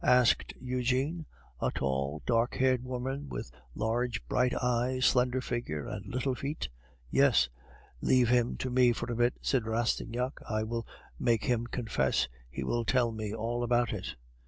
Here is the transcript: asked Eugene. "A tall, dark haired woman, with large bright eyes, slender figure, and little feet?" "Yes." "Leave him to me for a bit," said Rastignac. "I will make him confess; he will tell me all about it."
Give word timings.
asked 0.03 0.51
Eugene. 0.59 1.27
"A 1.61 1.69
tall, 1.69 2.23
dark 2.25 2.55
haired 2.55 2.83
woman, 2.83 3.29
with 3.29 3.51
large 3.75 4.27
bright 4.27 4.51
eyes, 4.55 5.05
slender 5.05 5.41
figure, 5.41 5.85
and 5.85 6.03
little 6.07 6.33
feet?" 6.33 6.67
"Yes." 7.11 7.49
"Leave 8.01 8.29
him 8.29 8.57
to 8.57 8.71
me 8.71 8.93
for 8.93 9.11
a 9.11 9.15
bit," 9.15 9.35
said 9.43 9.67
Rastignac. 9.67 10.39
"I 10.49 10.63
will 10.63 10.87
make 11.19 11.43
him 11.43 11.67
confess; 11.67 12.27
he 12.49 12.63
will 12.63 12.83
tell 12.83 13.11
me 13.11 13.31
all 13.31 13.61
about 13.63 13.93
it." 13.93 14.15